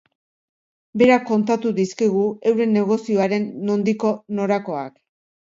[1.01, 4.99] Berak kontatu dizkigu euren negozioaren nondiko norakoak.